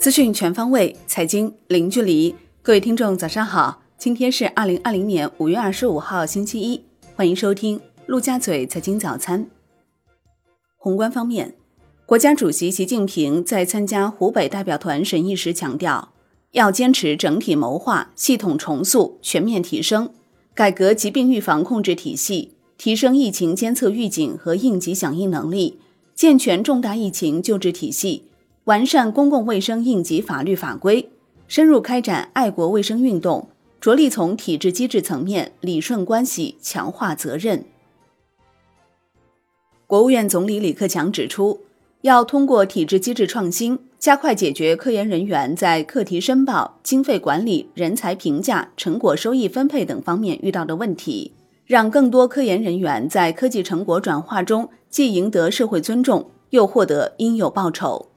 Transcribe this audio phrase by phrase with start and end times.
[0.00, 2.34] 资讯全方位，财经零距离。
[2.62, 3.82] 各位听众，早上好！
[3.98, 6.82] 今天是二零二零年五月二十五号，星期一。
[7.14, 9.46] 欢迎收听陆家嘴财经早餐。
[10.78, 11.54] 宏观方面，
[12.06, 16.14] 国家主席习近平在参加湖北代表团审议时强调，
[16.52, 20.14] 要坚持整体谋划、系统重塑、全面提升，
[20.54, 25.78] 改革疾病预防控制体系，提升疫情监测预警和应急响应能力。
[26.14, 28.29] 健全重大疫情救治体系，
[28.64, 31.10] 完善公共卫生应急法律法规，
[31.48, 33.48] 深入开展爱国卫生运动，
[33.80, 37.64] 着力从体制机制层面理顺关系、强化责任。
[39.86, 41.62] 国务院总理李克强指出，
[42.02, 51.32] 要通过体制机制创新，加快解决科研人员在课题申报、经费管理、人才评价、成果收益分配等方面遇到的问题。
[51.66, 58.09] 让更多科研人员在科技成果转化中既赢得社会尊重，又获得应有报酬。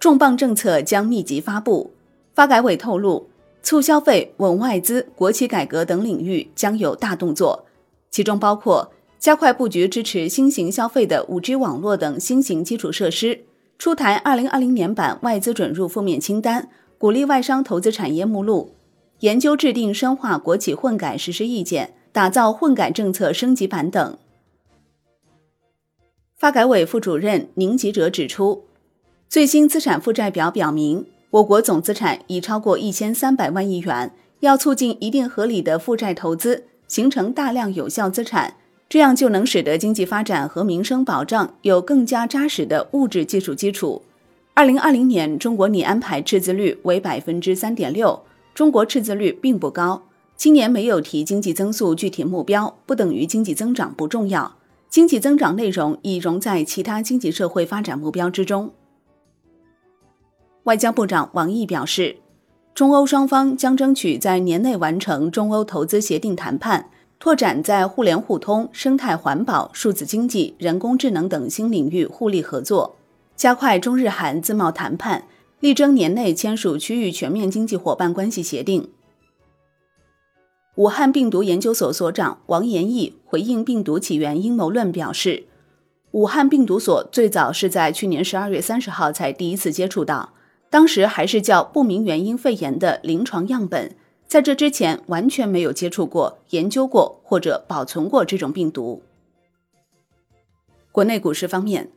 [0.00, 1.92] 重磅政策将密集发布，
[2.32, 3.28] 发改委透露，
[3.62, 7.66] 促消费、稳外资、国企改革等领域将有大动作，
[8.10, 13.44] 其中包括加快布局支持新型消费的五 G 网络等新型基础设施，
[13.76, 18.74] 出台二零二零年版外资准入负面清单，鼓励外商投资产业目录。
[19.18, 24.16] 研究制定深化国企混改实施意见，打造混改政策升级版等。
[26.38, 28.64] 发改委副主任宁吉喆指出，
[29.30, 38.54] 最新资产负债表表明，我国总资产已超过一千三百万亿元，要促进一定合理的负债投资，形成大量有效资产，
[38.88, 44.02] 这样就能使得经济发展和民生保障有更加扎实的物质技术基础。
[44.54, 48.20] 二零二零年，中国拟安排赤字率为百分之三点六。
[48.52, 50.02] 中国赤字率并不高，
[50.36, 54.56] 今年没有提经济增速具体目标，不等于经济增长不重要。
[54.88, 58.72] 经济增长内容已融在其他经济社会发展目标之中。
[60.64, 62.16] 外交部长王毅表示，
[62.74, 72.96] 中欧双方将争取在年内完成中欧投资协定谈判，拓展在互联互通、生态环保、数字经济、人工智能等新领域互利合作，
[73.34, 75.24] 加快中日韩自贸谈判。
[75.60, 78.88] 力争年内签署区域全面经济伙伴关系协定。
[80.76, 85.44] 武汉病毒研究所所长王延义回应病毒起源阴谋论表示，
[86.12, 90.32] 武汉病毒所最早是在去年十二月三十号才第一次接触到，
[90.70, 93.94] 当时还是叫不明原因肺炎的临床样本，
[94.26, 99.02] 在这之前完全没有接触过、研究过或者保存过这种病毒。
[100.92, 101.90] 国内股市方面。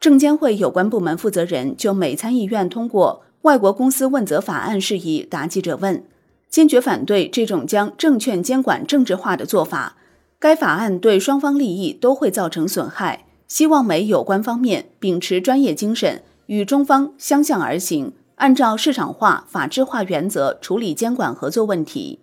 [0.00, 6.04] 证监会有关部门负责人就美参议院通过外国公司问责法案事宜答记者问，
[6.48, 9.96] 坚决反对这种将证券监管政治化的做法。
[10.38, 22.20] 该法案对双方利益都会造成损害，希望美有关方面秉持专业精神，与中方相向而行，按照市场化、法治化原则处理监管合作问题。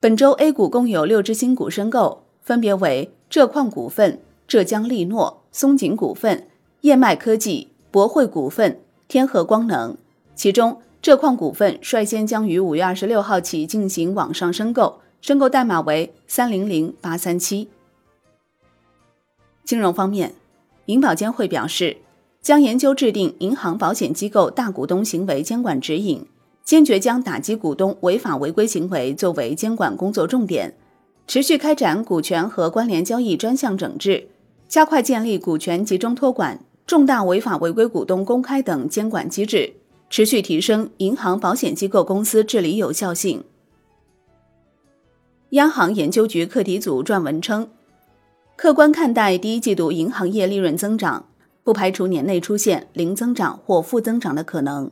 [0.00, 5.38] 本周 A 股共有六只新股申购，分别为浙矿股份、浙江力诺。
[5.54, 6.48] 松景股份、
[6.80, 9.94] 燕麦科技、博汇股份、天合光能，
[10.34, 17.68] 其中浙矿股份率先将于五月二十六号起进行网上申购，申购代码为三零零八三七。
[19.62, 20.34] 金融方面，
[20.86, 21.98] 银保监会表示，
[22.42, 26.26] 将研究制定银行保险机构大股东行为监管指引，
[26.64, 30.74] 坚决将打击股东违法违规行为作为监管工作重点，
[31.28, 34.26] 持续开展股权和关联交易专项整治。
[34.66, 39.74] 加快建立股权集中托管、重大违法违规股东公开等监管机制，
[40.10, 43.44] 持续提升银行保险机构公司治理有效性。
[45.50, 47.68] 央行研究局课题组撰文称，
[48.56, 51.26] 客观看待第一季度银行业利润增长，
[51.64, 54.90] 不排除年内出现零增长或负增长的可能。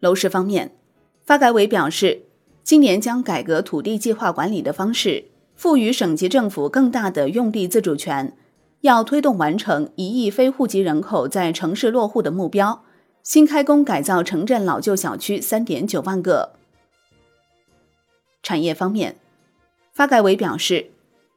[0.00, 0.76] 楼市方面，
[1.24, 2.22] 发改委表示，
[2.62, 5.26] 今年将改革土地计划管理的方式。
[5.54, 8.36] 赋予省级政府更大的用地自主权，
[8.80, 12.82] 要推动完成一亿非户籍人口在城市落户的目标。
[13.22, 16.54] 新开工改造城镇老旧小区三点九万个。
[18.42, 19.16] 产业方面，
[19.92, 20.90] 发改委表示，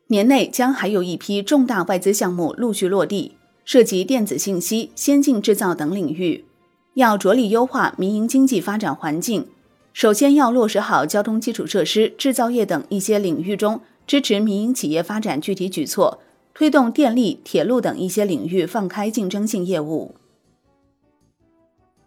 [0.08, 6.46] 年内将还有一批重大外资项目陆续落地，涉及电子信息、先进制造等领域，
[6.94, 9.48] 要着力优化民营经济发展环境。
[9.94, 13.82] 首先要落实好交通基础设施、制造业等一些领域中。
[14.08, 16.20] 支持民营企业发展具体举措，
[16.54, 20.14] 推动电力、铁路等一些领域放开竞争性业务。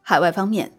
[0.00, 0.70] 海外方面，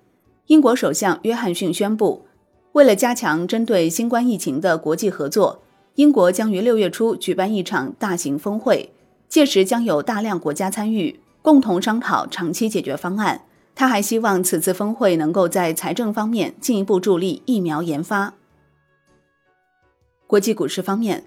[0.46, 2.26] 英国首相约翰逊宣布，
[2.72, 5.62] 为了加强针对新冠疫情的国际合作，
[6.00, 8.90] 英国将于六月初举办一场大型峰会，
[9.28, 11.20] 届时将有大量国家参与。
[11.42, 13.42] 共同商讨长期解决方案。
[13.76, 18.34] 他还希望此次峰会能够在财政方面进一步助力疫苗研发。
[20.26, 21.26] 国际股市方面，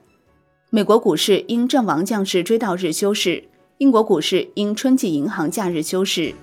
[0.71, 3.45] 美国股市因阵亡将士追悼日休市，
[3.77, 6.35] 英国股市因春季银行假日休市。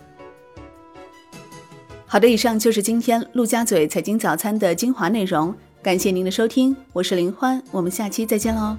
[2.06, 8.76] 好的，以上就是今天陆家嘴财经早餐的精华内容，感谢您的收听，我是林欢，我们下期再见喽。